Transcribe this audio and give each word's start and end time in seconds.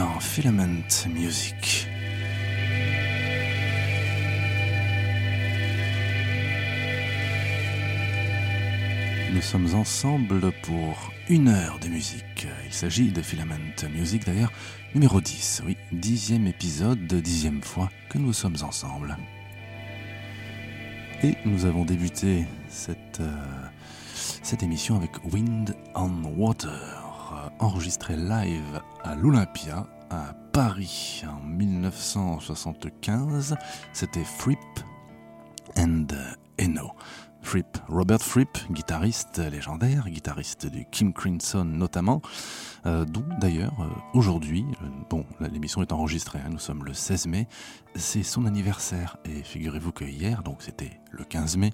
Dans 0.00 0.18
Filament 0.18 0.82
Music. 1.14 1.86
Nous 9.34 9.42
sommes 9.42 9.74
ensemble 9.74 10.52
pour 10.62 11.12
une 11.28 11.48
heure 11.48 11.78
de 11.80 11.88
musique. 11.88 12.46
Il 12.64 12.72
s'agit 12.72 13.12
de 13.12 13.20
Filament 13.20 13.74
Music 13.92 14.24
d'ailleurs, 14.24 14.52
numéro 14.94 15.20
10, 15.20 15.64
oui, 15.66 15.76
dixième 15.92 16.46
épisode, 16.46 17.06
dixième 17.06 17.62
fois 17.62 17.90
que 18.08 18.16
nous 18.16 18.32
sommes 18.32 18.56
ensemble. 18.62 19.18
Et 21.22 21.34
nous 21.44 21.66
avons 21.66 21.84
débuté 21.84 22.46
cette, 22.68 23.20
euh, 23.20 23.66
cette 24.14 24.62
émission 24.62 24.96
avec 24.96 25.10
Wind 25.30 25.76
on 25.94 26.24
Water, 26.38 26.99
enregistré 27.58 28.16
live 28.16 28.80
à 29.04 29.14
l'Olympia 29.14 29.86
à 30.10 30.34
Paris 30.52 31.22
en 31.26 31.42
1975. 31.44 33.56
C'était 33.92 34.24
Fripp 34.24 34.58
and 35.76 36.06
Eno. 36.58 36.92
Fripp, 37.42 37.78
Robert 37.88 38.20
Fripp, 38.20 38.58
guitariste 38.70 39.38
légendaire, 39.38 40.08
guitariste 40.08 40.66
du 40.66 40.84
Kim 40.90 41.12
Crimson 41.12 41.64
notamment, 41.64 42.20
euh, 42.86 43.04
dont 43.04 43.24
d'ailleurs 43.40 43.74
euh, 43.80 43.88
aujourd'hui, 44.14 44.64
euh, 44.82 44.86
bon, 45.08 45.24
l'émission 45.40 45.82
est 45.82 45.92
enregistrée, 45.92 46.38
hein, 46.44 46.50
nous 46.50 46.58
sommes 46.58 46.84
le 46.84 46.92
16 46.92 47.26
mai, 47.26 47.48
c'est 47.94 48.22
son 48.22 48.46
anniversaire. 48.46 49.16
Et 49.24 49.42
figurez-vous 49.42 49.92
que 49.92 50.04
hier, 50.04 50.42
donc 50.42 50.58
c'était 50.60 51.00
le 51.10 51.24
15 51.24 51.56
mai, 51.56 51.70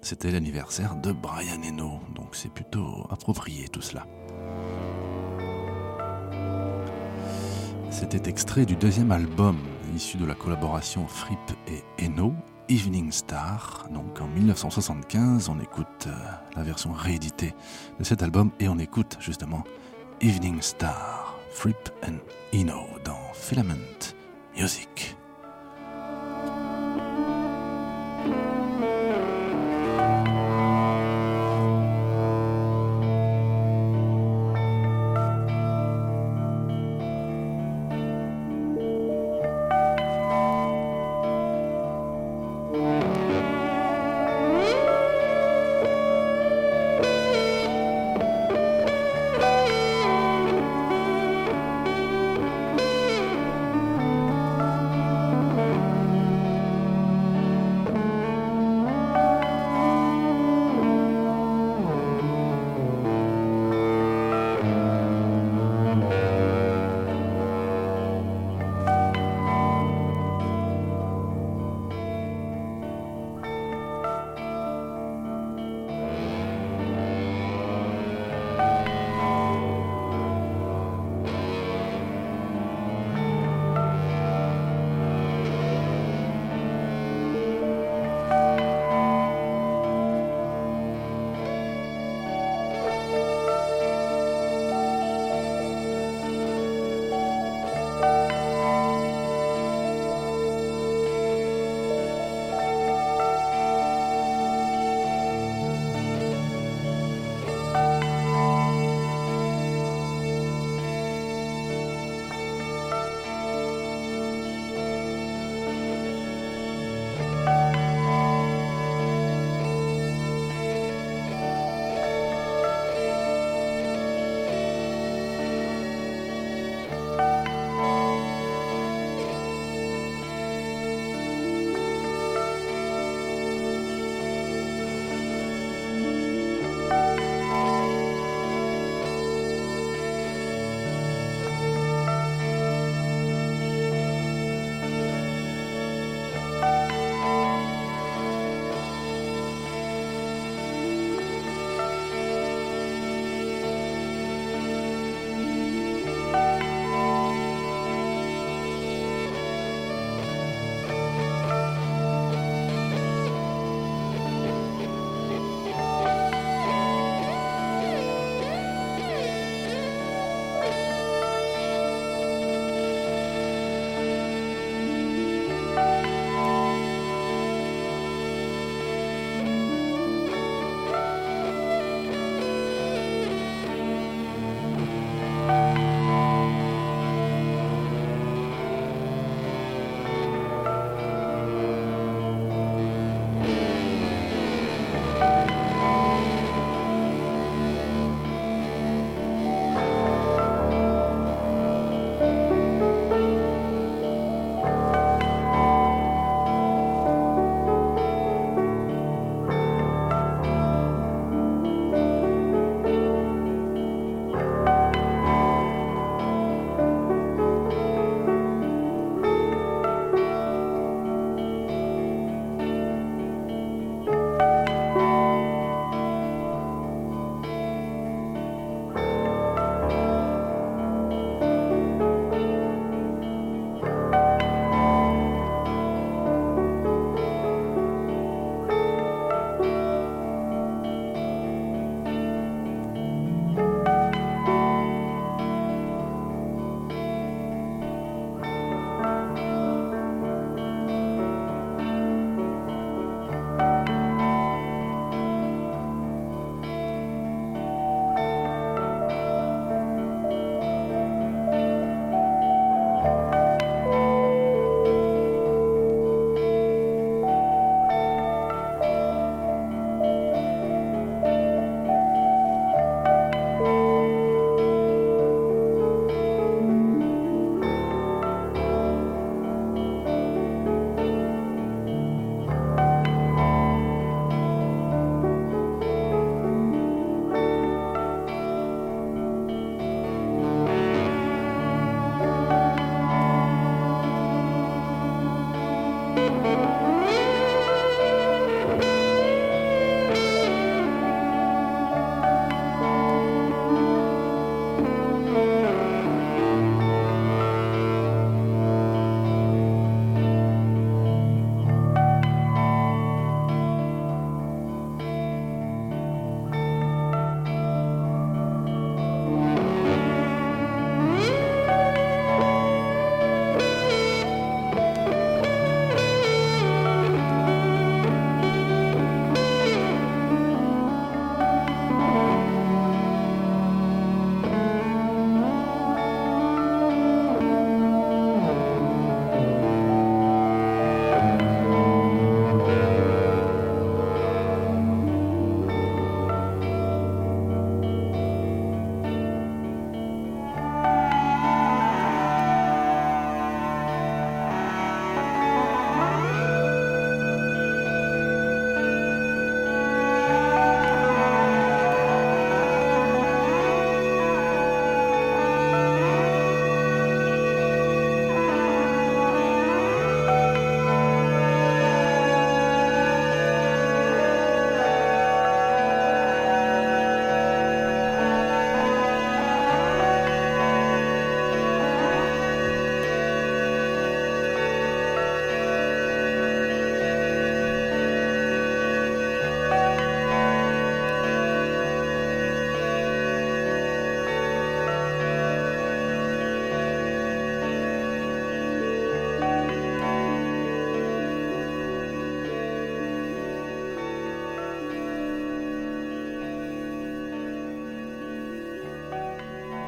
c'était 0.00 0.30
l'anniversaire 0.30 0.96
de 0.96 1.12
Brian 1.12 1.62
Eno, 1.62 2.00
donc 2.14 2.34
c'est 2.34 2.52
plutôt 2.52 3.06
approprié 3.10 3.68
tout 3.68 3.82
cela. 3.82 4.06
C'était 7.90 8.30
extrait 8.30 8.64
du 8.64 8.76
deuxième 8.76 9.10
album 9.10 9.58
issu 9.94 10.16
de 10.16 10.24
la 10.24 10.34
collaboration 10.34 11.06
Fripp 11.06 11.38
et 11.66 12.04
Eno, 12.04 12.32
Evening 12.68 13.10
Star. 13.10 13.88
Donc 13.92 14.20
en 14.20 14.28
1975, 14.28 15.48
on 15.48 15.58
écoute 15.60 16.06
euh, 16.06 16.10
la 16.56 16.62
version 16.62 16.92
rééditée 16.92 17.52
de 17.98 18.04
cet 18.04 18.22
album 18.22 18.52
et 18.60 18.68
on 18.68 18.78
écoute 18.78 19.18
justement 19.20 19.64
Evening 20.20 20.62
Star, 20.62 21.36
Fripp 21.50 21.90
and 22.06 22.18
Eno 22.54 22.86
dans 23.04 23.18
Filament 23.34 24.14
Music. 24.56 25.16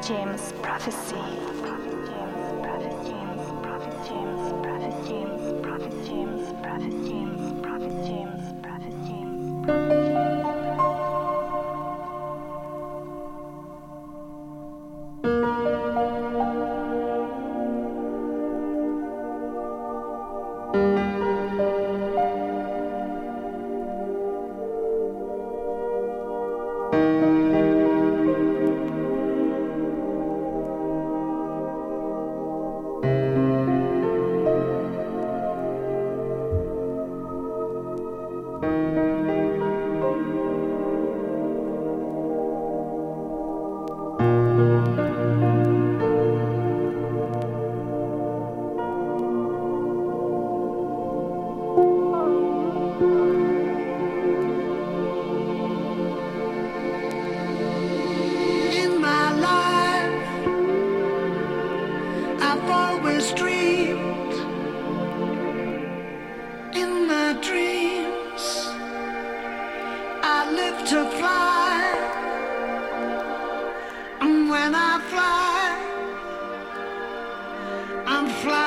James 0.07 0.51
Prophecy. 0.61 1.15
Prophet 1.15 1.95
James 2.07 2.61
Prophet 2.61 2.95
James 3.07 3.47
Prophet 3.63 3.95
James 4.07 4.51
Prophecy. 4.65 5.61
Prophet 5.63 5.93
James 6.05 6.61
Prophecy. 6.61 7.12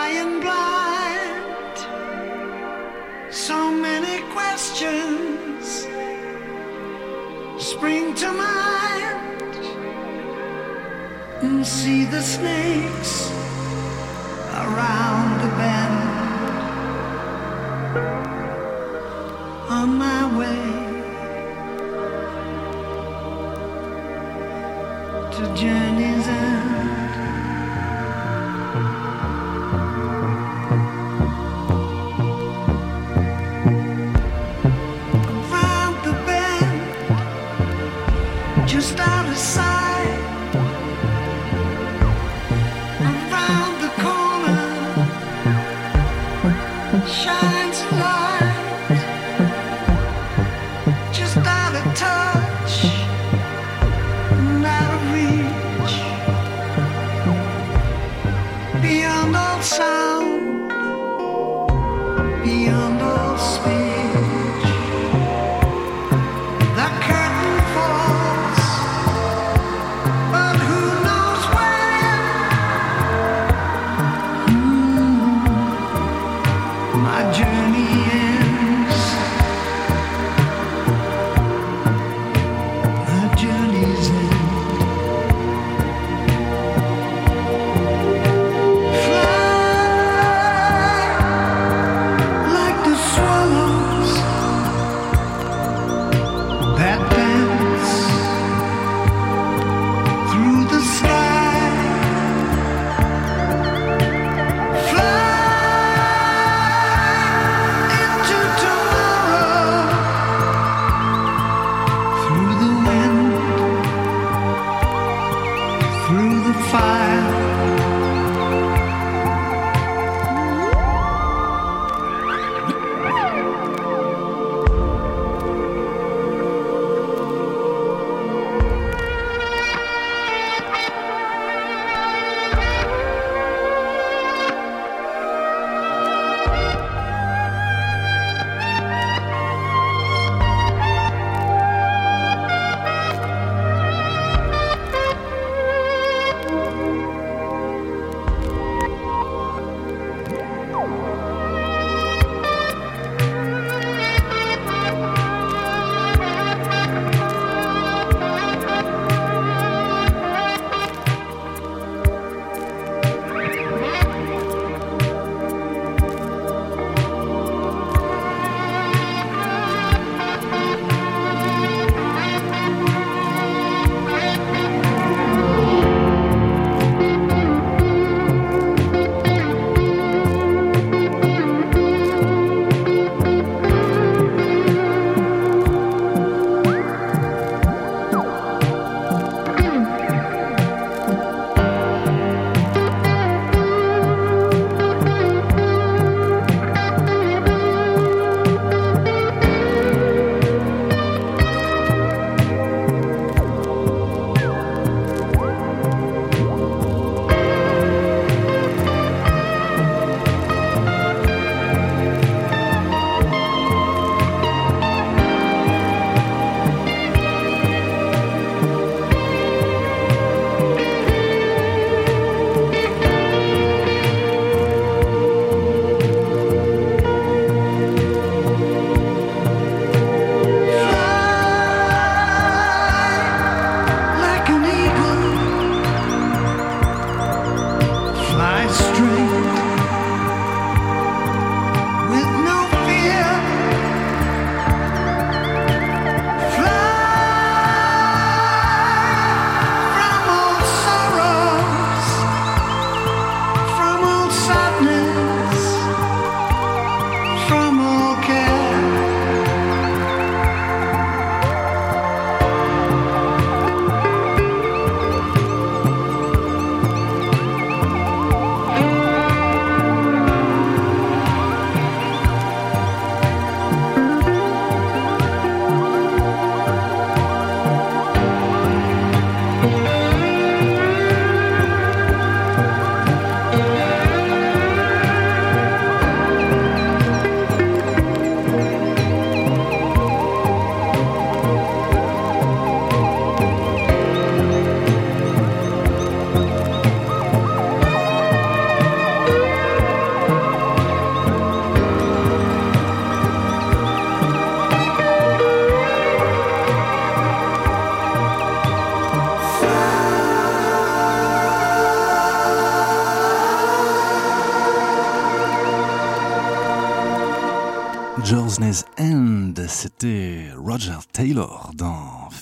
flying 0.06 0.40
blind. 0.40 1.78
So 3.32 3.70
many 3.70 4.22
questions 4.32 5.86
spring 7.58 8.14
to 8.14 8.32
mind. 8.32 9.56
And 11.42 11.66
see 11.66 12.04
the 12.04 12.22
snakes 12.22 13.30
around 14.52 15.40
the 15.42 15.48
bend. 15.58 16.06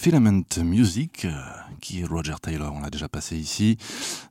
Filament 0.05 0.45
Music. 0.63 1.25
Euh, 1.25 1.33
Qui 1.81 2.03
est 2.03 2.05
Roger 2.05 2.35
Taylor 2.43 2.75
On 2.75 2.81
l'a 2.81 2.91
déjà 2.91 3.09
passé 3.09 3.39
ici. 3.39 3.79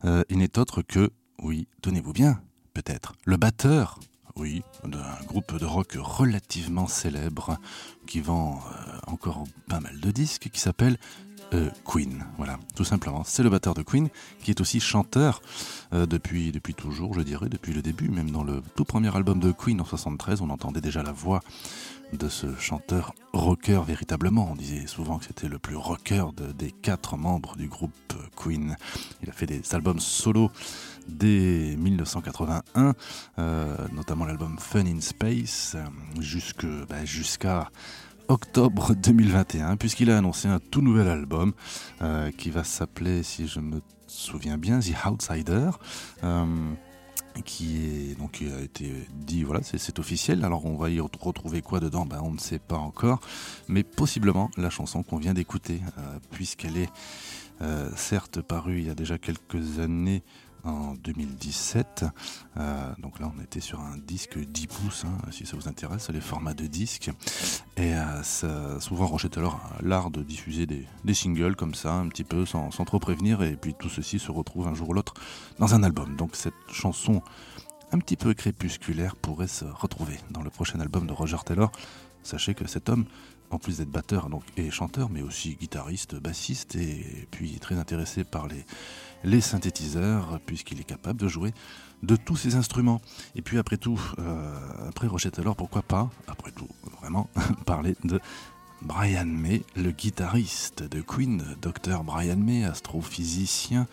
Euh, 0.05 0.23
il 0.29 0.37
n'est 0.37 0.59
autre 0.59 0.83
que, 0.83 1.09
oui, 1.41 1.67
tenez-vous 1.81 2.13
bien, 2.13 2.39
peut-être, 2.75 3.13
le 3.25 3.37
batteur, 3.37 3.99
oui, 4.35 4.61
d'un 4.85 5.25
groupe 5.25 5.57
de 5.57 5.65
rock 5.65 5.97
relativement 5.99 6.85
célèbre 6.85 7.57
qui 8.05 8.19
vend 8.19 8.59
euh, 8.59 8.99
encore 9.07 9.45
pas 9.67 9.79
mal 9.79 9.99
de 9.99 10.11
disques, 10.11 10.51
qui 10.53 10.59
s'appelle 10.59 10.99
euh, 11.53 11.69
Queen. 11.85 12.25
Voilà, 12.37 12.59
tout 12.75 12.83
simplement. 12.83 13.23
C'est 13.23 13.43
le 13.43 13.49
batteur 13.49 13.73
de 13.73 13.83
Queen 13.83 14.09
qui 14.41 14.51
est 14.51 14.61
aussi 14.61 14.79
chanteur 14.79 15.41
euh, 15.93 16.05
depuis, 16.05 16.51
depuis 16.51 16.73
toujours, 16.73 17.13
je 17.13 17.21
dirais, 17.21 17.49
depuis 17.49 17.73
le 17.73 17.81
début. 17.81 18.09
Même 18.09 18.31
dans 18.31 18.43
le 18.43 18.61
tout 18.75 18.85
premier 18.85 19.15
album 19.15 19.39
de 19.39 19.51
Queen 19.51 19.79
en 19.81 19.85
73, 19.85 20.41
on 20.41 20.49
entendait 20.49 20.81
déjà 20.81 21.03
la 21.03 21.11
voix 21.11 21.41
de 22.17 22.29
ce 22.29 22.55
chanteur 22.57 23.13
rocker 23.33 23.81
véritablement. 23.85 24.49
On 24.51 24.55
disait 24.55 24.87
souvent 24.87 25.17
que 25.17 25.25
c'était 25.25 25.47
le 25.47 25.59
plus 25.59 25.75
rocker 25.75 26.25
de- 26.35 26.51
des 26.51 26.71
quatre 26.71 27.17
membres 27.17 27.55
du 27.57 27.67
groupe 27.67 27.91
Queen. 28.35 28.75
Il 29.23 29.29
a 29.29 29.33
fait 29.33 29.45
des 29.45 29.61
albums 29.73 29.99
solo 29.99 30.51
dès 31.07 31.75
1981, 31.77 32.93
euh, 33.39 33.75
notamment 33.93 34.25
l'album 34.25 34.57
Fun 34.59 34.85
in 34.85 35.01
Space, 35.01 35.75
jusque, 36.19 36.65
bah, 36.87 37.03
jusqu'à 37.05 37.69
octobre 38.27 38.93
2021, 38.95 39.75
puisqu'il 39.77 40.09
a 40.11 40.17
annoncé 40.17 40.47
un 40.47 40.59
tout 40.59 40.81
nouvel 40.81 41.07
album 41.07 41.53
euh, 42.01 42.31
qui 42.31 42.51
va 42.51 42.63
s'appeler, 42.63 43.23
si 43.23 43.47
je 43.47 43.59
me 43.59 43.81
souviens 44.07 44.57
bien, 44.57 44.79
The 44.79 44.93
Outsider. 45.05 45.71
euh, 46.23 46.45
qui 47.45 47.77
est 47.85 48.17
donc 48.19 48.41
a 48.41 48.61
été 48.61 48.91
dit 49.13 49.43
voilà 49.43 49.63
c'est- 49.63 49.77
officiel. 49.99 50.43
Alors 50.45 50.65
on 50.65 50.75
va 50.75 50.89
y 50.89 50.99
ret- 50.99 51.07
retrouver 51.19 51.61
quoi 51.61 51.79
dedans? 51.79 52.05
Ben, 52.05 52.19
on 52.23 52.31
ne 52.31 52.39
sait 52.39 52.59
pas 52.59 52.77
encore 52.77 53.19
mais 53.67 53.83
possiblement 53.83 54.49
la 54.57 54.69
chanson 54.69 55.03
qu'on 55.03 55.17
vient 55.17 55.33
d'écouter 55.33 55.81
euh, 55.97 56.19
puisqu'elle 56.31 56.77
est 56.77 56.89
euh, 57.61 57.89
certes 57.95 58.41
parue 58.41 58.79
il 58.79 58.87
y 58.87 58.89
a 58.89 58.95
déjà 58.95 59.17
quelques 59.17 59.79
années 59.79 60.23
en 60.63 60.93
2017 60.95 62.05
Euh, 62.57 62.93
donc 62.99 63.19
là 63.19 63.31
on 63.35 63.41
était 63.41 63.59
sur 63.59 63.79
un 63.79 63.97
disque 63.97 64.37
10 64.37 64.67
pouces 64.67 65.05
hein, 65.05 65.17
si 65.31 65.45
ça 65.45 65.57
vous 65.57 65.67
intéresse 65.67 66.09
les 66.11 66.21
formats 66.21 66.53
de 66.53 66.67
disque 66.67 67.09
et 67.77 67.95
euh, 67.95 68.21
ça- 68.23 68.79
souvent 68.79 69.07
Roger 69.07 69.27
Taylor 69.29 69.55
a 69.55 69.81
l'art 69.81 70.11
de 70.11 70.21
diffuser 70.21 70.65
des, 70.67 70.85
des 71.03 71.13
singles 71.15 71.55
comme 71.55 71.73
ça 71.73 71.93
un 71.93 72.07
petit 72.09 72.23
peu 72.23 72.45
sans, 72.45 72.69
sans 72.71 72.85
trop 72.85 72.99
prévenir. 72.99 73.41
Et 73.41 73.55
puis 73.55 73.73
tout 73.73 73.89
ceci 73.89 74.19
se 74.19 74.31
retrouve 74.31 74.67
un 74.67 74.75
jour 74.75 74.89
ou 74.89 74.93
l'autre 74.93 75.15
dans 75.59 75.73
un 75.73 75.81
album. 75.83 76.15
Donc 76.15 76.35
cette 76.35 76.53
chanson 76.71 77.21
un 77.91 77.97
petit 77.99 78.15
peu 78.17 78.33
crépusculaire 78.35 79.15
pourrait 79.15 79.47
se 79.47 79.65
retrouver 79.65 80.19
dans 80.29 80.41
le 80.43 80.49
prochain 80.51 80.79
album 80.79 81.07
de 81.07 81.13
Roger 81.13 81.37
Taylor. 81.45 81.71
Sachez 82.21 82.53
que 82.53 82.67
cet 82.67 82.87
homme, 82.89 83.05
en 83.49 83.57
plus 83.59 83.77
d'être 83.79 83.89
batteur 83.91 84.29
donc, 84.29 84.43
et 84.57 84.71
chanteur, 84.71 85.09
mais 85.09 85.21
aussi 85.21 85.55
guitariste, 85.55 86.15
bassiste, 86.15 86.75
et 86.75 87.27
puis 87.31 87.59
très 87.59 87.75
intéressé 87.77 88.23
par 88.23 88.47
les, 88.47 88.65
les 89.23 89.41
synthétiseurs, 89.41 90.39
puisqu'il 90.45 90.79
est 90.79 90.85
capable 90.85 91.19
de 91.19 91.27
jouer 91.27 91.53
de 92.03 92.15
tous 92.15 92.35
ces 92.35 92.55
instruments. 92.55 93.01
Et 93.35 93.41
puis 93.41 93.57
après 93.57 93.77
tout, 93.77 93.99
euh, 94.19 94.89
après 94.89 95.07
Roger 95.07 95.31
Taylor, 95.31 95.55
pourquoi 95.55 95.81
pas, 95.81 96.09
après 96.27 96.51
tout, 96.51 96.67
vraiment, 96.99 97.29
parler 97.65 97.95
de 98.03 98.19
Brian 98.81 99.25
May, 99.25 99.63
le 99.77 99.91
guitariste 99.91 100.83
de 100.83 101.01
Queen, 101.01 101.43
docteur 101.61 102.03
Brian 102.03 102.35
May, 102.35 102.65
astrophysicien, 102.65 103.87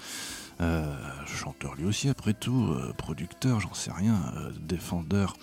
euh, 0.61 0.85
chanteur 1.27 1.75
lui 1.75 1.85
aussi 1.87 2.09
après 2.09 2.35
tout, 2.35 2.73
euh, 2.73 2.93
producteur, 2.93 3.61
j'en 3.61 3.73
sais 3.73 3.91
rien, 3.93 4.21
euh, 4.37 4.51
défendeur 4.61 5.35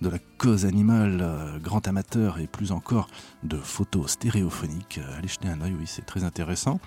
de 0.00 0.08
la 0.08 0.18
cause 0.38 0.66
animale, 0.66 1.24
grand 1.62 1.86
amateur 1.88 2.38
et 2.38 2.46
plus 2.46 2.72
encore 2.72 3.08
de 3.44 3.56
photos 3.56 4.10
stéréophoniques. 4.10 5.00
Allez 5.16 5.28
jeter 5.28 5.48
un 5.48 5.60
œil, 5.62 5.74
oui, 5.78 5.86
c'est 5.86 6.04
très 6.04 6.22
intéressant. 6.24 6.80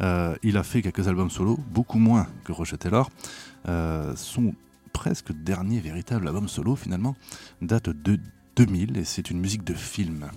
Il 0.00 0.56
a 0.56 0.62
fait 0.64 0.82
quelques 0.82 1.06
albums 1.06 1.30
solo, 1.30 1.56
beaucoup 1.70 2.00
moins 2.00 2.26
que 2.42 2.50
Roger 2.50 2.76
Taylor. 2.76 3.10
Son 4.16 4.54
presque 4.92 5.30
dernier 5.32 5.78
véritable 5.78 6.26
album 6.26 6.48
solo, 6.48 6.74
finalement, 6.74 7.14
date 7.62 7.90
de 7.90 8.18
2000 8.56 8.98
et 8.98 9.04
c'est 9.04 9.30
une 9.30 9.38
musique 9.38 9.62
de 9.62 9.74
film 9.74 10.28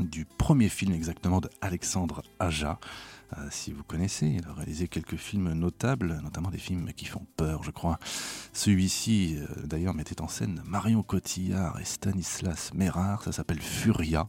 du 0.00 0.24
premier 0.24 0.68
film 0.68 0.92
exactement 0.92 1.40
de 1.40 1.48
Alexandre 1.60 2.22
Aja. 2.38 2.78
Euh, 3.36 3.48
si 3.50 3.72
vous 3.72 3.82
connaissez, 3.82 4.26
il 4.26 4.46
a 4.46 4.52
réalisé 4.52 4.86
quelques 4.86 5.16
films 5.16 5.52
notables, 5.52 6.20
notamment 6.22 6.50
des 6.50 6.58
films 6.58 6.92
qui 6.94 7.06
font 7.06 7.26
peur, 7.36 7.64
je 7.64 7.70
crois. 7.72 7.98
Celui-ci, 8.52 9.36
euh, 9.36 9.66
d'ailleurs, 9.66 9.94
mettait 9.94 10.20
en 10.20 10.28
scène 10.28 10.62
Marion 10.64 11.02
Cotillard 11.02 11.80
et 11.80 11.84
Stanislas 11.84 12.72
Mérard, 12.74 13.24
ça 13.24 13.32
s'appelle 13.32 13.60
Furia. 13.60 14.28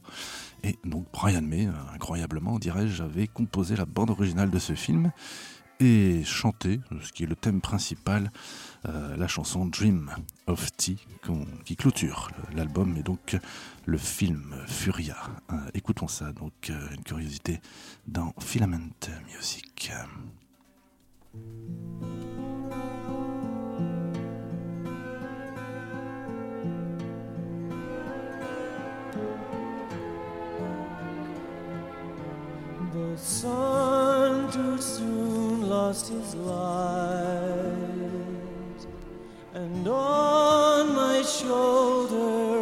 Et 0.63 0.77
donc 0.83 1.05
Brian 1.13 1.43
May, 1.43 1.67
euh, 1.67 1.71
incroyablement, 1.93 2.57
dirais-je, 2.57 3.03
avait 3.03 3.27
composé 3.27 3.75
la 3.75 3.85
bande 3.85 4.09
originale 4.09 4.49
de 4.49 4.59
ce 4.59 4.73
film 4.73 5.11
et 5.79 6.23
chanté, 6.23 6.79
ce 7.01 7.11
qui 7.11 7.23
est 7.23 7.27
le 7.27 7.35
thème 7.35 7.61
principal, 7.61 8.31
euh, 8.87 9.15
la 9.15 9.27
chanson 9.27 9.65
Dream 9.65 10.11
of 10.47 10.75
Tea 10.75 10.97
qui 11.65 11.75
clôture 11.75 12.29
l'album 12.55 12.95
et 12.97 13.03
donc 13.03 13.37
le 13.85 13.97
film 13.97 14.55
Furia. 14.67 15.17
Euh, 15.51 15.55
écoutons 15.73 16.07
ça, 16.07 16.31
donc 16.31 16.69
euh, 16.69 16.87
une 16.95 17.03
curiosité 17.03 17.59
dans 18.07 18.33
Filament 18.39 18.91
Music. 19.33 19.91
The 32.97 33.15
sun 33.17 34.51
too 34.51 34.81
soon 34.81 35.69
lost 35.69 36.09
his 36.09 36.33
light, 36.33 37.67
and 39.53 39.87
on 39.87 40.95
my 40.95 41.21
shoulder 41.21 42.56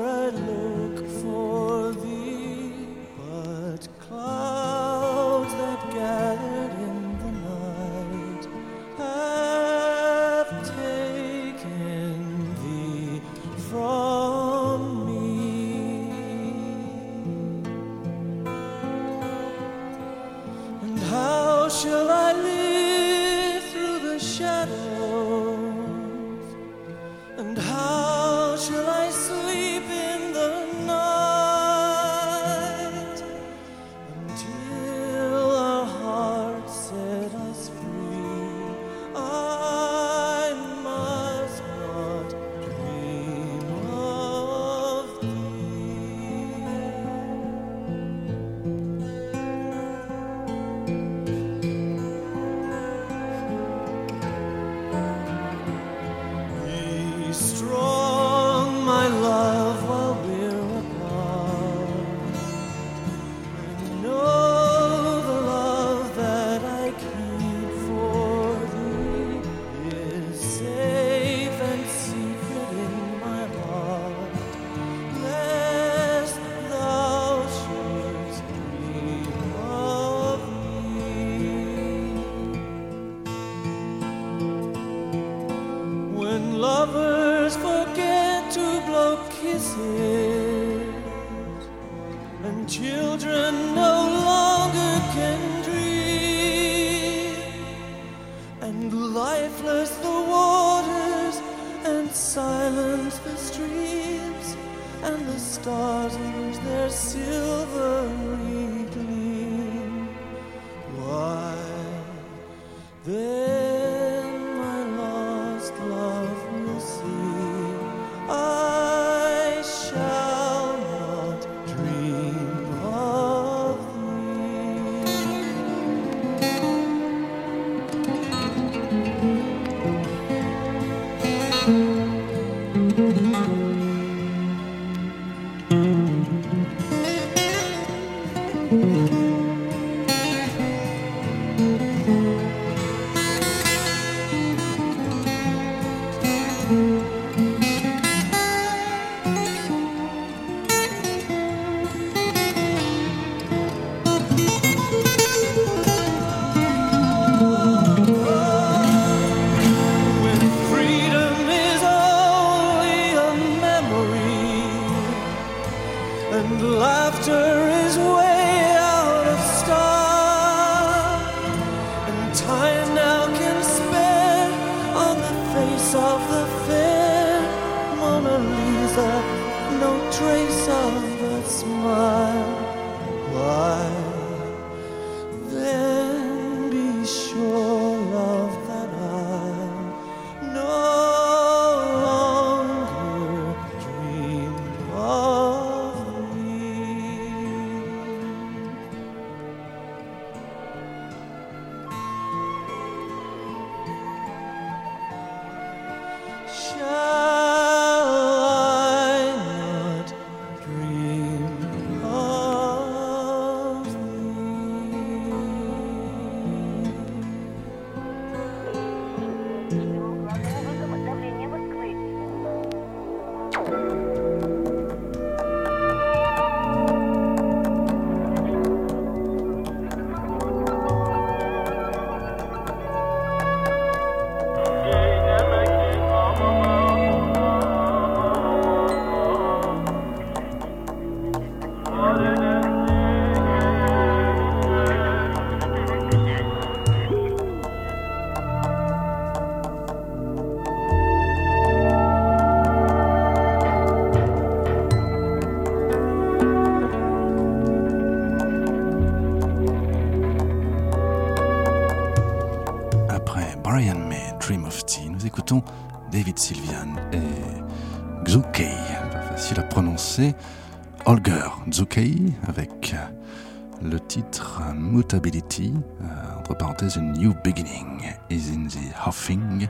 Mutability, 274.73 275.73
euh, 276.01 276.39
entre 276.39 276.55
parenthèses, 276.55 276.97
A 276.97 277.01
New 277.01 277.33
Beginning 277.43 278.13
is 278.29 278.51
in 278.51 278.67
the 278.67 279.07
Huffing, 279.07 279.67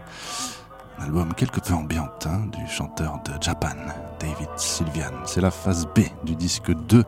un 1.00 1.04
album 1.04 1.34
quelque 1.34 1.60
peu 1.60 1.74
ambiant 1.74 2.10
hein, 2.26 2.48
du 2.52 2.68
chanteur 2.68 3.20
de 3.26 3.32
Japan, 3.42 3.76
David 4.20 4.50
Sylvian. 4.56 5.12
C'est 5.26 5.42
la 5.42 5.52
phase 5.52 5.88
B 5.96 6.02
du 6.24 6.36
disque 6.36 6.72
2 6.72 7.04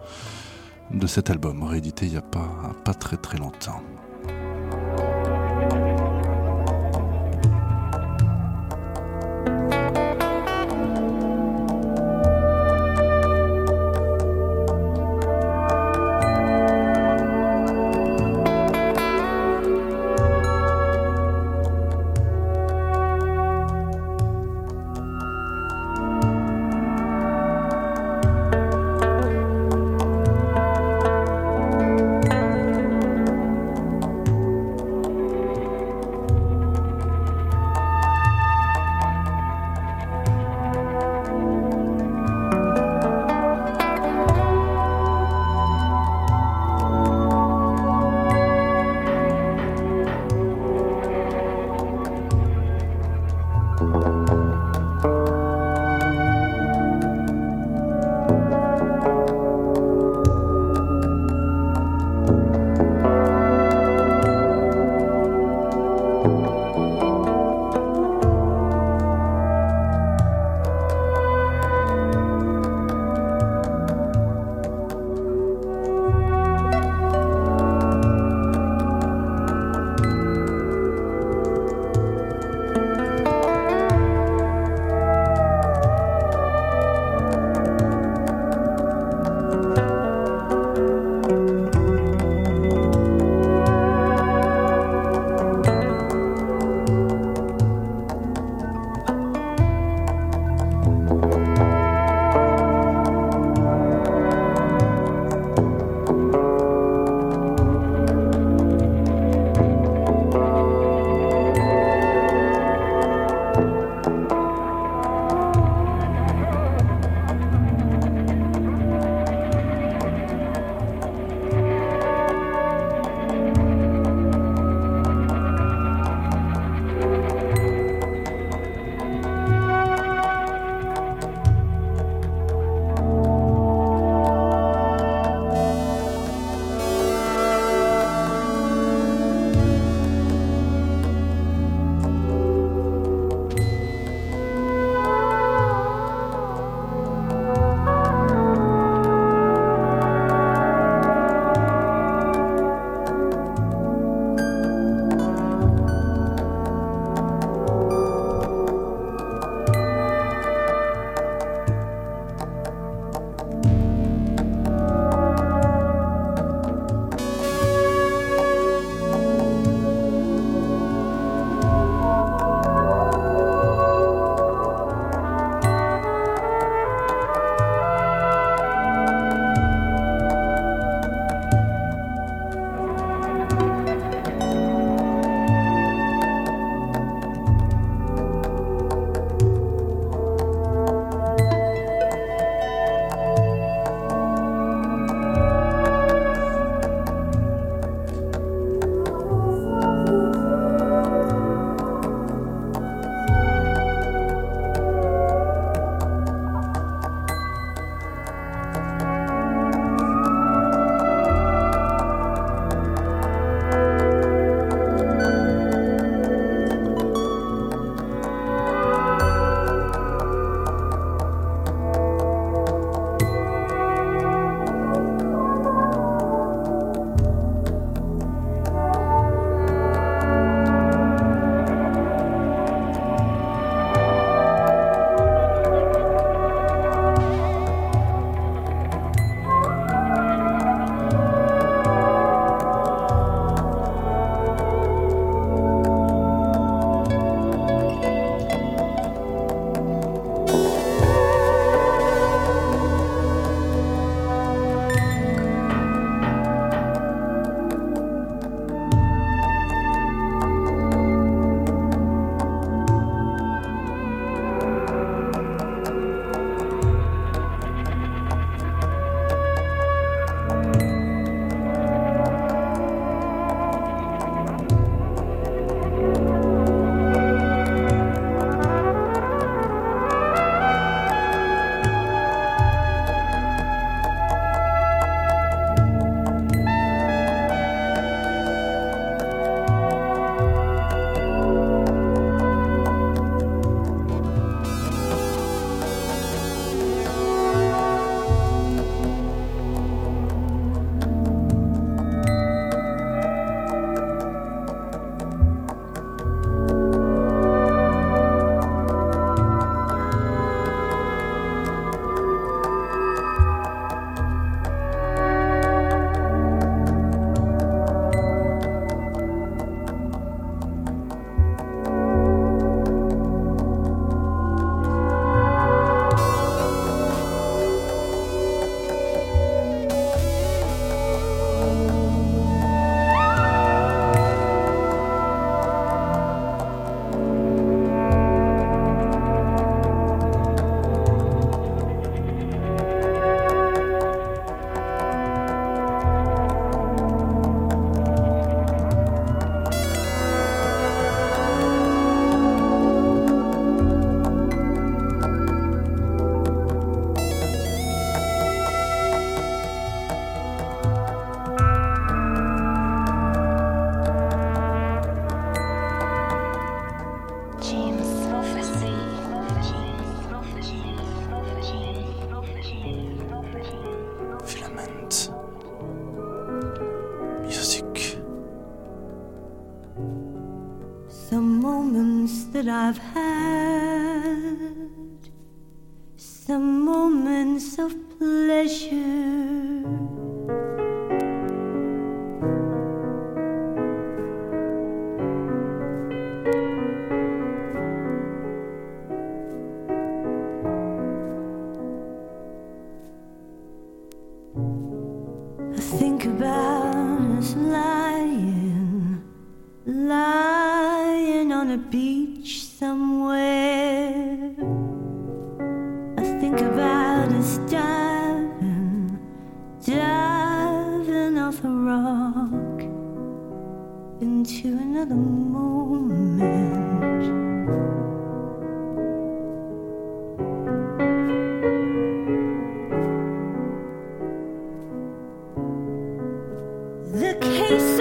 de 0.92 1.08
cet 1.08 1.30
album, 1.30 1.64
réédité 1.64 2.06
il 2.06 2.12
n'y 2.14 2.18
a 2.18 2.22
pas, 2.22 2.74
pas 2.84 2.94
très 2.94 3.18
très 3.18 3.38
longtemps. 3.38 3.82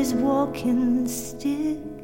his 0.00 0.14
walking 0.14 1.06
stick. 1.06 1.99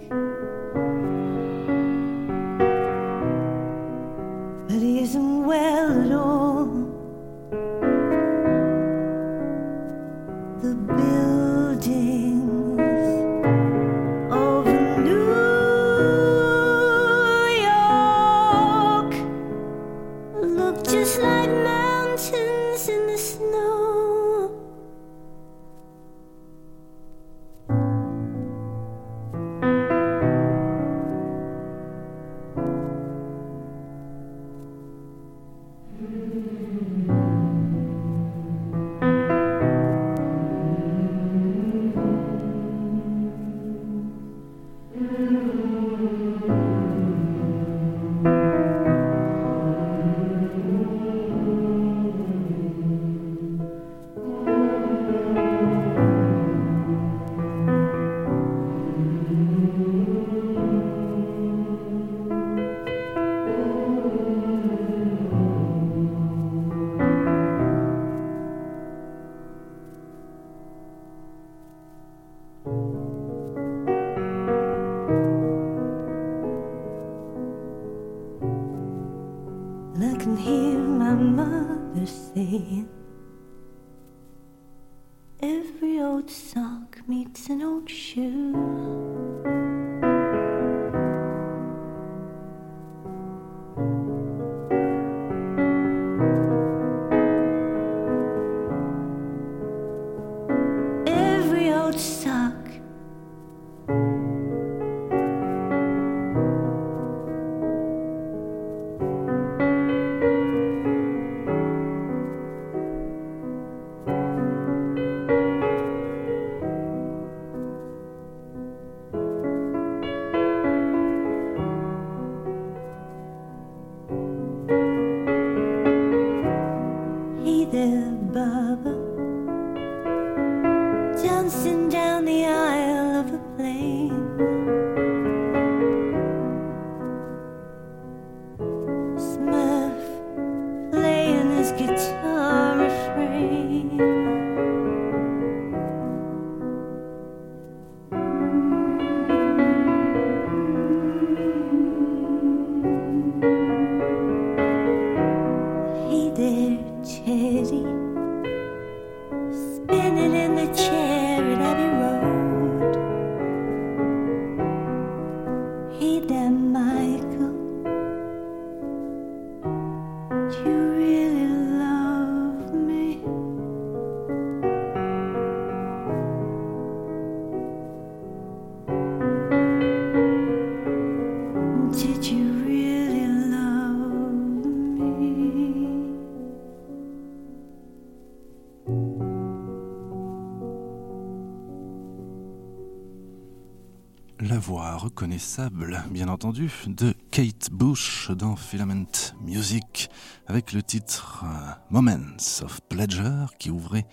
Bien 196.11 196.29
entendu, 196.29 196.71
de 196.87 197.13
Kate 197.31 197.71
Bush 197.73 198.31
dans 198.31 198.55
Filament 198.55 199.07
Music, 199.43 200.09
avec 200.47 200.73
le 200.73 200.83
titre 200.83 201.45
euh, 201.45 201.73
Moments 201.91 202.37
of 202.63 202.81
Pleasure 202.89 203.51
qui 203.59 203.71
ouvrait 203.71 204.07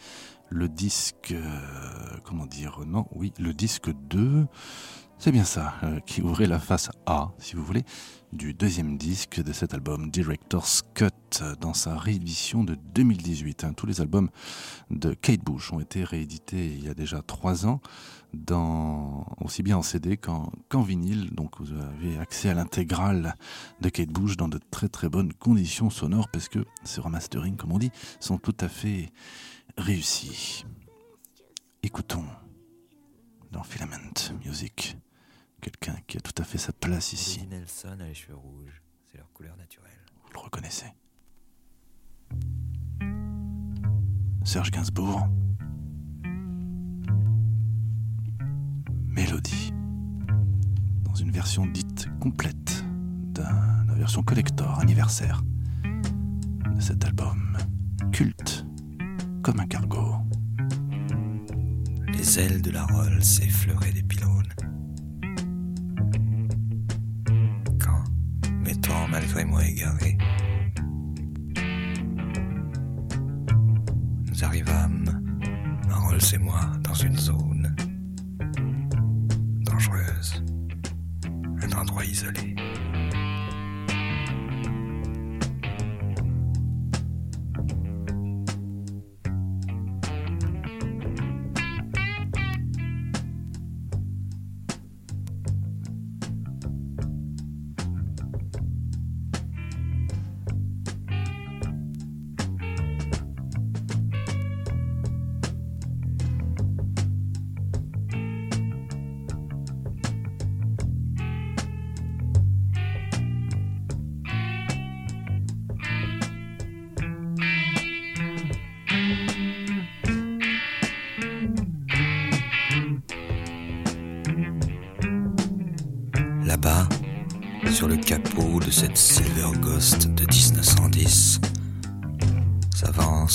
le 0.49 0.68
disque, 0.68 1.32
euh, 1.32 2.18
comment 2.24 2.47
dire, 2.47 2.80
non, 2.88 3.05
oui, 3.14 3.32
le 3.38 3.53
disque 3.53 3.91
2, 4.09 4.47
c'est 5.20 5.32
bien 5.32 5.43
ça, 5.43 5.76
euh, 5.84 5.99
qui 5.99 6.22
ouvrait 6.22 6.47
la 6.47 6.59
face 6.59 6.89
A, 7.06 7.32
si 7.38 7.56
vous 7.56 7.64
voulez, 7.64 7.84
du 8.32 8.54
deuxième 8.54 8.97
disque 8.97 9.41
de 9.41 9.51
cet 9.51 9.74
album, 9.74 10.10
Director's 10.10 10.84
Cut, 10.93 11.10
dans 11.60 11.74
sa 11.74 11.97
réédition 11.97 12.64
de 12.64 12.76
2018. 12.95 13.64
hein. 13.64 13.74
Tous 13.74 13.86
les 13.86 14.01
albums 14.01 14.30
de 14.89 15.14
Kate 15.14 15.41
Bush 15.41 15.74
ont 15.74 15.80
été 15.80 16.04
réédités 16.04 16.68
il 16.68 16.84
y 16.84 16.89
a 16.89 16.93
déjà 16.93 17.22
trois 17.22 17.66
ans, 17.66 17.82
dans, 18.34 19.26
aussi 19.41 19.64
bien 19.64 19.78
en 19.78 19.82
CD 19.82 20.18
qu'en 20.18 20.82
vinyle. 20.82 21.32
Donc 21.32 21.60
vous 21.60 21.74
avez 21.74 22.18
accès 22.18 22.49
à 22.49 22.54
l'intégrale 22.54 23.36
de 23.82 23.89
Kate 23.89 24.10
Bush 24.10 24.38
dans 24.38 24.47
de 24.47 24.60
très 24.72 24.88
très 24.88 25.10
bonnes 25.10 25.34
conditions 25.34 25.89
sonores, 25.89 26.30
parce 26.30 26.47
que 26.47 26.66
ces 26.84 27.01
remastering, 27.01 27.58
comme 27.58 27.72
on 27.74 27.80
dit, 27.80 27.91
sont 28.20 28.38
tout 28.38 28.56
à 28.60 28.70
fait 28.70 29.12
réussis. 29.78 30.66
Écoutons 31.84 32.26
dans 33.51 33.64
Filament 33.64 34.32
Music 34.45 34.97
quelqu'un 35.64 35.95
qui 36.07 36.18
a 36.18 36.20
tout 36.20 36.39
à 36.41 36.43
fait 36.45 36.57
sa 36.57 36.74
place 36.74 37.14
ici. 37.14 37.47
Nelson 37.49 37.97
a 38.01 38.05
les 38.07 38.14
cheveux 38.14 38.36
rouges, 38.36 38.82
c'est 39.09 39.18
leur 39.18 39.32
couleur 39.32 39.55
naturelle. 39.55 39.91
Vous 40.26 40.34
le 40.34 40.39
reconnaissez. 40.39 40.88
Serge 44.43 44.72
Gainsbourg. 44.72 45.26
Mélodie. 49.07 49.74
Dans 51.05 51.16
une 51.16 51.32
version 51.32 51.66
dite 51.66 52.07
complète 52.20 52.84
d'un- 53.34 53.86
de 53.86 53.91
la 53.91 53.95
version 53.97 54.22
collector 54.22 54.80
anniversaire 54.80 55.41
de 56.76 56.82
cet 56.82 57.05
album. 57.05 57.57
Culte 58.11 58.66
comme 59.41 59.59
un 59.61 59.68
cargo. 59.68 60.16
Les 62.09 62.39
ailes 62.39 62.61
de 62.61 62.72
la 62.72 62.86
Rolls 62.86 63.22
effleuraient 63.41 63.93
des 63.93 64.03
pylônes. 64.03 64.33
Malgré 69.10 69.46
moi 69.46 69.66
égaré, 69.66 70.18
nous 74.28 74.44
arrivâmes, 74.44 75.22
Rolls 75.89 76.20
et 76.34 76.38
moi, 76.38 76.62
dans 76.82 76.94
une 76.94 77.18
zone 77.18 77.76
dangereuse, 79.62 80.44
un 81.62 81.72
endroit 81.80 82.06
isolé. 82.06 82.56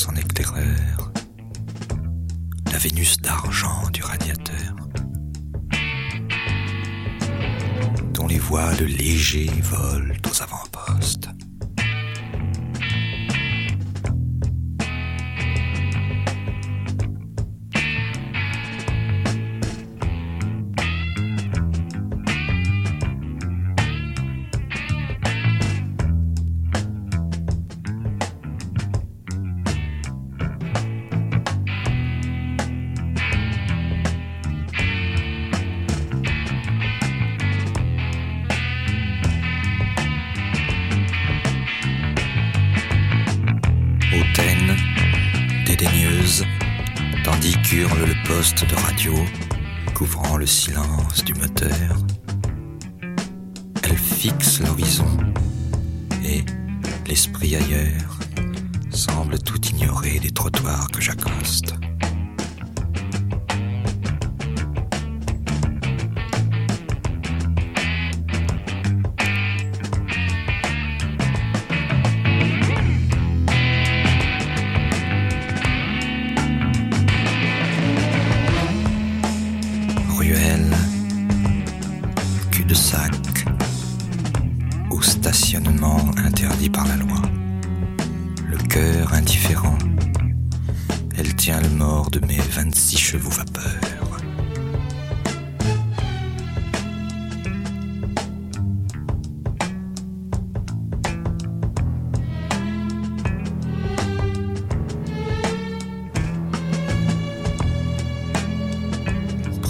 En 0.06 0.14
éclaireur 0.14 1.12
la 2.70 2.78
Vénus 2.78 3.16
d'argent 3.20 3.88
du 3.92 4.02
radiateur, 4.02 4.76
dont 8.12 8.28
les 8.28 8.38
voiles 8.38 8.84
légers 8.84 9.50
volent 9.62 10.14
aux 10.30 10.42
avant-postes. 10.42 10.77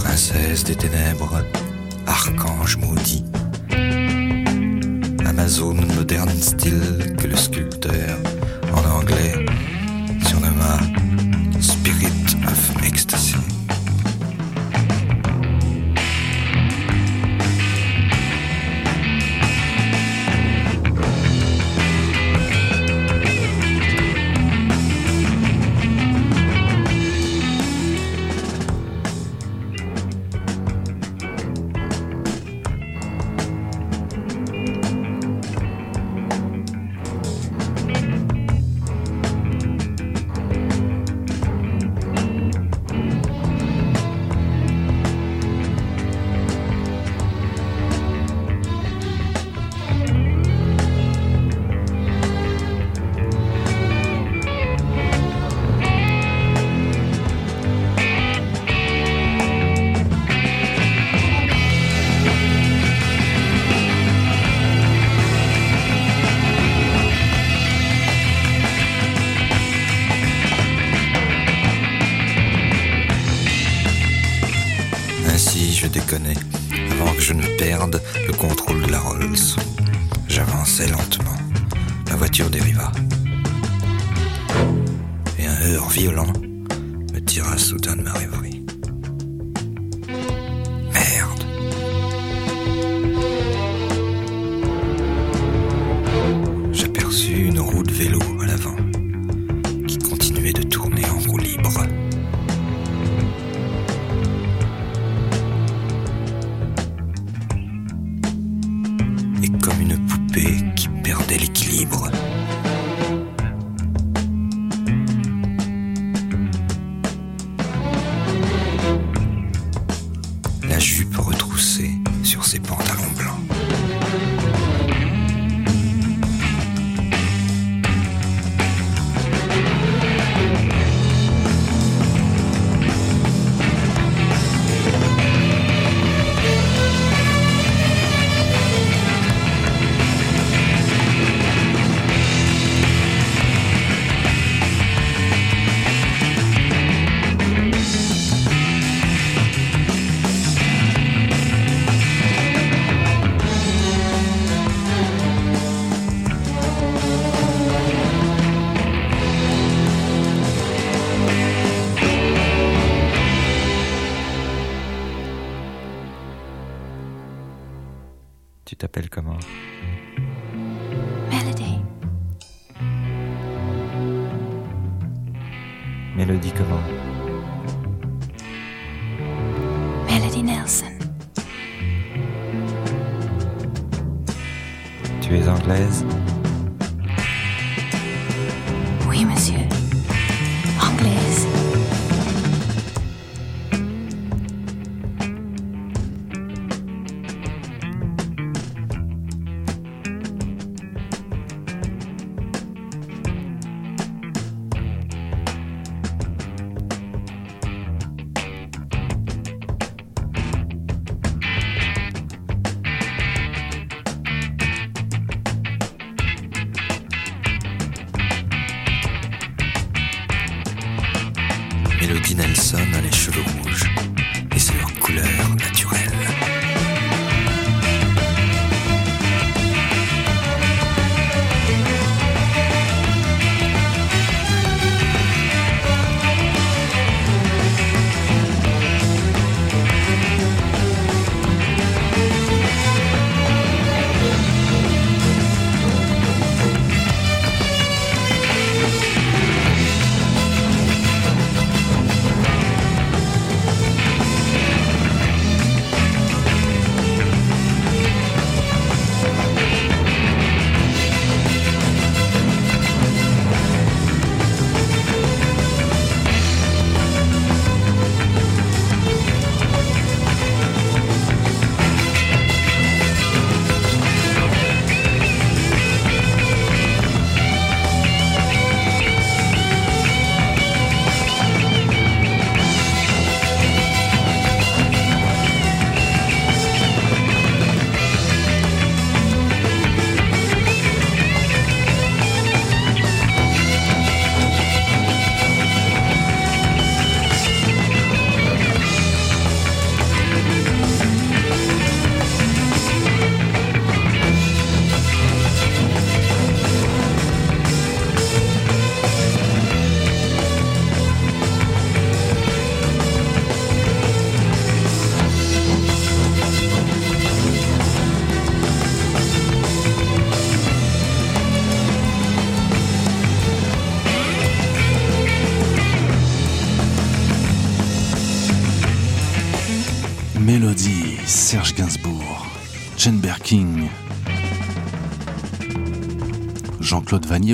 princesse 0.08 0.64
des 0.64 0.74
ténèbres, 0.74 1.44
archange 2.06 2.78
maudit, 2.78 3.24
Amazon 5.26 5.74
moderne 5.96 6.40
style 6.40 7.14
que 7.18 7.26
le 7.26 7.36
sculpteur 7.36 8.16
en 8.72 9.00
anglais 9.00 9.44
surnomma 10.26 10.78
Spirit 11.60 12.36
of 12.46 12.86
Ecstasy. 12.86 13.57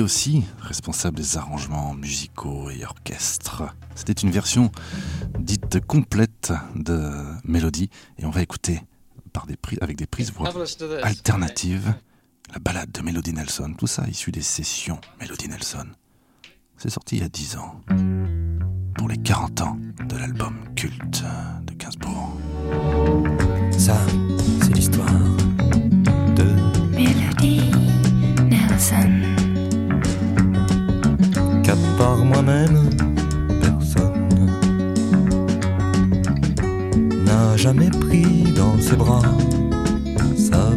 Aussi, 0.01 0.43
responsable 0.59 1.17
des 1.17 1.37
arrangements 1.37 1.93
musicaux 1.93 2.69
et 2.69 2.83
orchestres. 2.83 3.63
C'était 3.95 4.13
une 4.13 4.29
version 4.29 4.69
dite 5.39 5.79
complète 5.79 6.51
de 6.75 7.11
Mélodie 7.45 7.89
et 8.19 8.25
on 8.25 8.29
va 8.29 8.41
écouter 8.41 8.81
par 9.31 9.47
des 9.47 9.57
avec 9.81 9.95
des 9.97 10.05
prises 10.05 10.31
voix 10.33 10.51
alternatives 11.01 11.93
la 12.53 12.59
balade 12.59 12.91
de 12.91 13.01
Mélodie 13.01 13.33
Nelson. 13.33 13.73
Tout 13.77 13.87
ça 13.87 14.05
issu 14.07 14.31
des 14.31 14.41
sessions 14.41 14.99
Mélodie 15.19 15.47
Nelson. 15.47 15.87
C'est 16.77 16.89
sorti 16.89 17.15
il 17.15 17.21
y 17.21 17.25
a 17.25 17.29
10 17.29 17.55
ans 17.55 17.81
pour 18.97 19.07
les 19.07 19.17
40 19.17 19.61
ans 19.61 19.77
de 20.07 20.17
l'album 20.17 20.55
culte 20.75 21.23
de 21.65 21.73
Gainsbourg. 21.73 22.37
Ça, 23.77 23.97
c'est 24.61 24.73
l'histoire 24.73 25.09
de 26.35 26.43
Melody 26.91 27.71
Nelson. 28.43 29.34
Moi-même, 32.45 32.89
personne 33.61 34.29
n'a 37.25 37.57
jamais 37.57 37.89
pris 37.89 38.43
dans 38.55 38.79
ses 38.79 38.95
bras. 38.95 39.21
Ça 40.37 40.69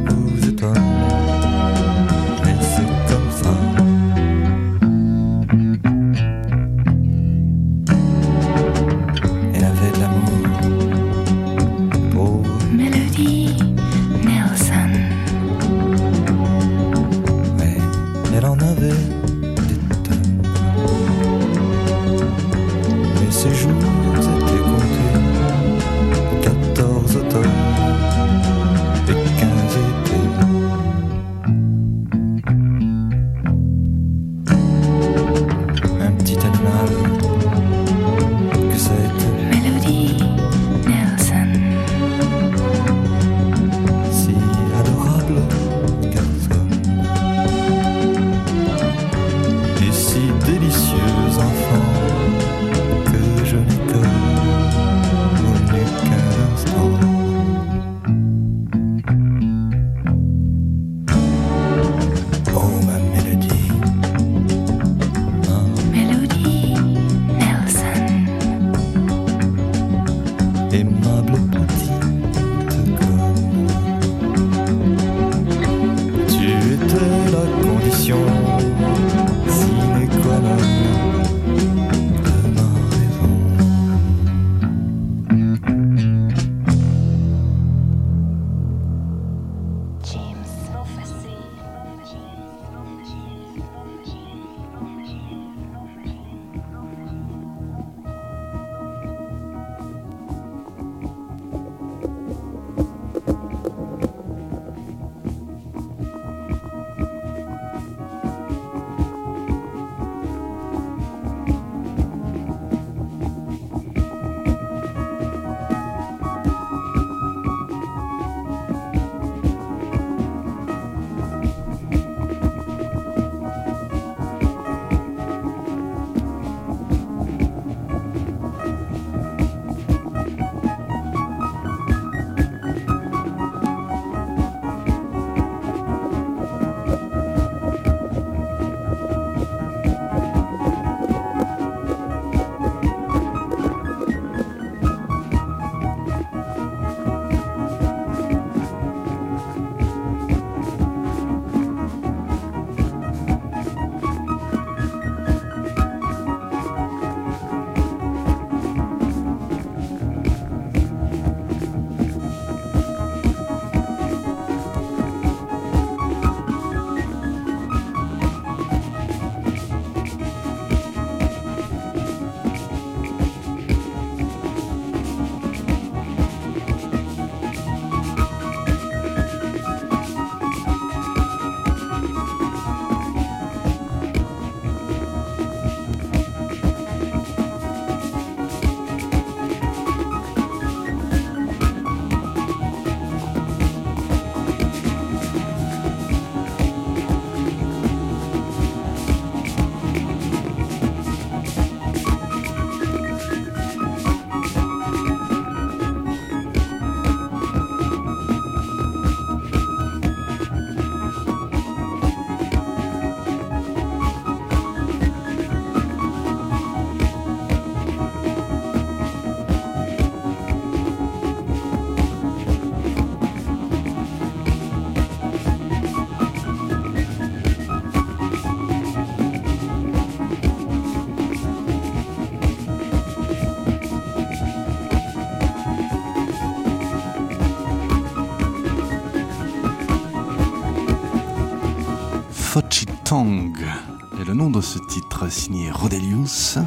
le 244.59 244.63
ce 244.63 244.79
titre 244.81 245.31
signé 245.31 245.71
Rodelius 245.71 246.59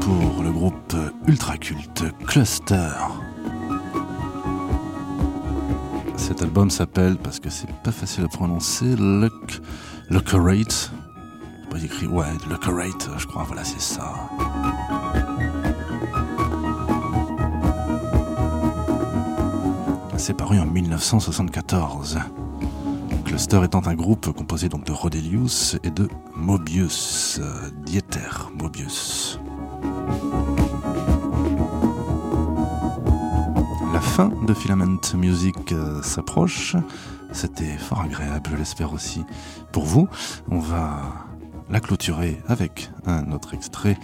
pour 0.00 0.42
le 0.42 0.52
groupe 0.52 0.94
ultra 1.26 1.56
culte 1.56 2.04
Cluster. 2.26 2.90
Cet 6.18 6.42
album 6.42 6.68
s'appelle, 6.68 7.16
parce 7.16 7.40
que 7.40 7.48
c'est 7.48 7.72
pas 7.82 7.92
facile 7.92 8.24
à 8.24 8.28
prononcer, 8.28 8.94
Luck, 8.96 9.62
Luckerate. 10.10 10.92
Pas 11.70 11.82
écrit, 11.82 12.06
ouais, 12.06 12.26
Luckerate, 12.50 13.08
je 13.16 13.26
crois, 13.26 13.44
voilà, 13.44 13.64
c'est 13.64 13.80
ça. 13.80 14.12
C'est 20.18 20.34
paru 20.34 20.58
en 20.58 20.66
1974. 20.66 22.18
Cluster 23.34 23.64
étant 23.64 23.84
un 23.88 23.96
groupe 23.96 24.30
composé 24.30 24.68
donc 24.68 24.84
de 24.84 24.92
Rodelius 24.92 25.76
et 25.82 25.90
de 25.90 26.08
Mobius, 26.36 27.40
euh, 27.42 27.68
Dieter 27.84 28.52
Mobius. 28.54 29.40
La 33.92 34.00
fin 34.00 34.30
de 34.46 34.54
Filament 34.54 35.00
Music 35.16 35.72
euh, 35.72 36.00
s'approche. 36.00 36.76
C'était 37.32 37.76
fort 37.76 38.02
agréable, 38.02 38.50
je 38.52 38.56
l'espère 38.56 38.92
aussi 38.92 39.24
pour 39.72 39.84
vous. 39.84 40.08
On 40.48 40.60
va 40.60 41.02
la 41.70 41.80
clôturer 41.80 42.40
avec 42.46 42.88
un 43.04 43.32
autre 43.32 43.52
extrait 43.52 43.98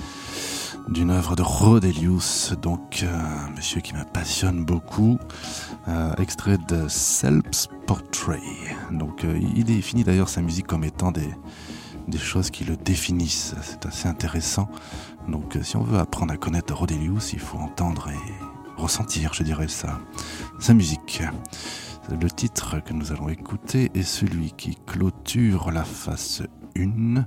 d'une 0.88 1.10
œuvre 1.10 1.36
de 1.36 1.42
Rodelius, 1.42 2.52
donc 2.60 3.02
euh, 3.02 3.46
un 3.46 3.50
monsieur 3.50 3.80
qui 3.80 3.94
me 3.94 4.04
passionne 4.04 4.64
beaucoup, 4.64 5.18
euh, 5.88 6.14
extrait 6.16 6.58
de 6.68 6.88
Self's 6.88 7.68
Portrait. 7.86 8.40
Donc 8.90 9.24
euh, 9.24 9.38
il 9.54 9.64
définit 9.64 10.04
d'ailleurs 10.04 10.28
sa 10.28 10.42
musique 10.42 10.66
comme 10.66 10.84
étant 10.84 11.12
des, 11.12 11.28
des 12.08 12.18
choses 12.18 12.50
qui 12.50 12.64
le 12.64 12.76
définissent, 12.76 13.54
c'est 13.62 13.86
assez 13.86 14.08
intéressant. 14.08 14.68
Donc 15.28 15.58
si 15.62 15.76
on 15.76 15.82
veut 15.82 15.98
apprendre 15.98 16.32
à 16.32 16.36
connaître 16.36 16.74
Rodelius, 16.74 17.32
il 17.32 17.40
faut 17.40 17.58
entendre 17.58 18.08
et 18.10 18.80
ressentir, 18.80 19.34
je 19.34 19.42
dirais, 19.42 19.68
sa, 19.68 20.00
sa 20.58 20.74
musique. 20.74 21.22
Le 22.10 22.30
titre 22.30 22.82
que 22.82 22.92
nous 22.92 23.12
allons 23.12 23.28
écouter 23.28 23.90
est 23.94 24.02
celui 24.02 24.52
qui 24.52 24.76
clôture 24.86 25.70
la 25.70 25.84
face 25.84 26.42
1 26.76 27.24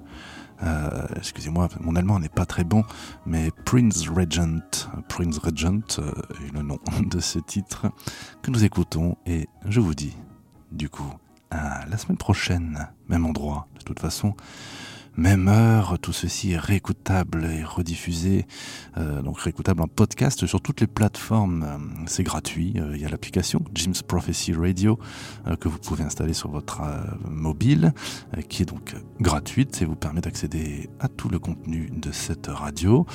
euh, 0.64 1.08
excusez-moi, 1.18 1.68
mon 1.82 1.96
allemand 1.96 2.20
n'est 2.20 2.30
pas 2.30 2.46
très 2.46 2.64
bon, 2.64 2.84
mais 3.26 3.52
Prince 3.66 4.08
Regent, 4.08 4.90
Prince 5.10 5.38
Regent 5.38 6.00
euh, 6.00 6.12
est 6.46 6.54
le 6.54 6.62
nom 6.62 6.80
de 7.06 7.20
ce 7.20 7.40
titre 7.40 7.88
que 8.42 8.52
nous 8.52 8.64
écoutons 8.64 9.18
et 9.26 9.48
je 9.66 9.80
vous 9.80 9.94
dis, 9.94 10.16
du 10.72 10.90
coup, 10.90 11.12
à 11.52 11.86
la 11.86 11.98
semaine 11.98 12.18
prochaine, 12.18 12.90
même 13.10 13.26
endroit, 13.26 13.68
de 13.78 13.84
toute 13.84 14.00
façon. 14.00 14.36
Même 15.16 15.48
heure, 15.48 16.00
tout 16.00 16.12
ceci 16.12 16.54
est 16.54 16.58
réécoutable 16.58 17.46
et 17.46 17.64
rediffusé, 17.64 18.48
euh, 18.98 19.22
donc 19.22 19.40
réécoutable 19.40 19.84
en 19.84 19.88
podcast 19.88 20.48
sur 20.48 20.60
toutes 20.60 20.82
les 20.82 20.88
plateformes. 20.88 21.64
Euh, 21.64 22.04
C'est 22.08 22.24
gratuit. 22.24 22.74
Euh, 22.78 22.96
Il 22.96 23.02
y 23.02 23.06
a 23.06 23.10
l'application 23.10 23.62
Jim's 23.76 24.02
Prophecy 24.02 24.54
Radio 24.54 24.98
que 25.60 25.68
vous 25.68 25.78
pouvez 25.78 26.04
installer 26.04 26.34
sur 26.34 26.50
votre 26.50 26.82
mobile, 27.30 27.94
qui 28.50 28.64
est 28.64 28.66
donc 28.66 28.96
gratuite 29.20 29.82
et 29.82 29.86
vous 29.86 29.96
permet 29.96 30.22
d'accéder 30.22 30.90
à 31.00 31.08
tout 31.08 31.30
le 31.30 31.40
contenu 31.40 31.92
de 31.92 32.12
cette 32.12 32.48
radio. 32.48 33.06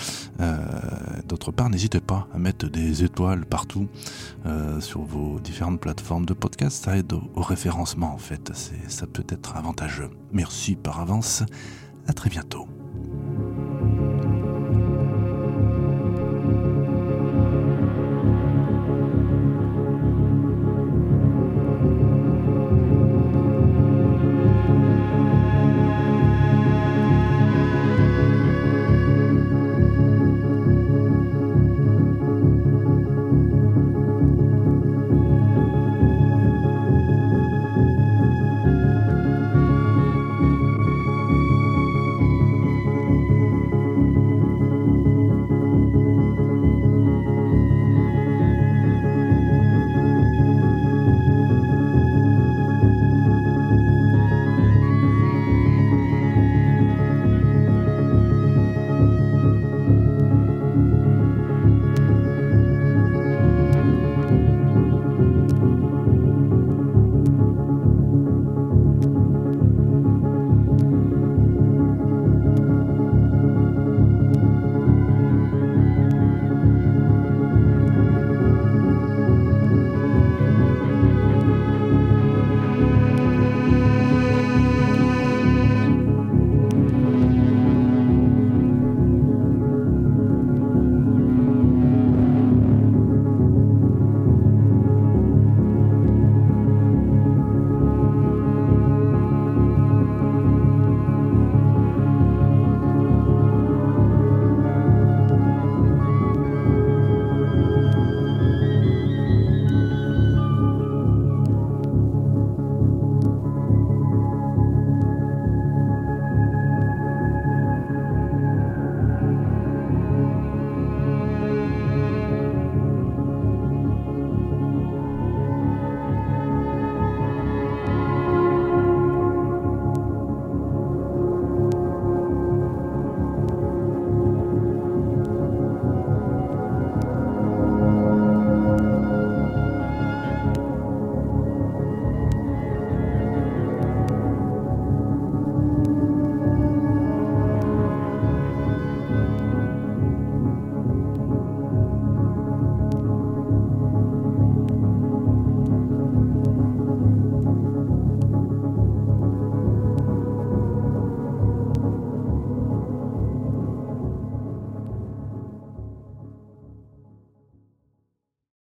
D'autre 1.27 1.53
part, 1.53 1.71
n'hésitez 1.71 2.01
pas 2.01 2.29
à 2.35 2.39
mettre 2.39 2.69
des 2.69 3.05
étoiles 3.05 3.47
partout 3.47 3.89
sur 4.81 5.03
vos 5.03 5.39
différentes 5.41 5.81
plateformes 5.81 6.27
de 6.27 6.35
podcast. 6.35 6.85
Ça 6.85 6.97
aide 6.97 7.13
au, 7.13 7.43
référencement 7.43 8.13
en 8.13 8.19
fait. 8.19 8.53
Ça 8.89 9.07
peut 9.07 9.27
être 9.29 9.57
avantageux. 9.57 10.11
Merci 10.33 10.77
par 10.77 11.01
avance. 11.01 11.45
À 12.09 12.15
très 12.15 12.31
bientôt. 12.31 12.67